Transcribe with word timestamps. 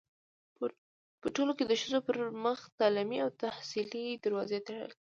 پـه 1.21 1.27
ټـولـه 1.35 1.53
کـې 1.57 1.65
د 1.67 1.73
ښـځـو 1.81 1.99
پـر 2.07 2.17
مـخ 2.43 2.59
تـعلـيمي 2.79 3.17
او 3.23 3.29
تحصـيلي 3.41 4.05
دروازې 4.23 4.59
تــړل. 4.67 4.91